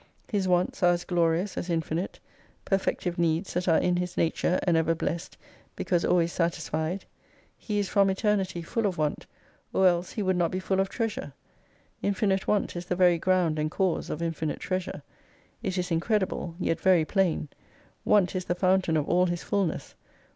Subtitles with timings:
[0.27, 2.17] His wants are as glorious as infinite:
[2.65, 5.37] perfec tive needs that are in His nature, and ever Blessed,
[5.75, 7.05] because always satisfied.
[7.55, 9.27] He is from eternity full of want,
[9.71, 11.33] or else He would not be full of Treasure.
[12.01, 15.03] Infinite want is the very ground and cause of infinite treasure.
[15.61, 17.49] It is incredible, yet very plain
[18.03, 19.93] Want is the fountain of all His fulness.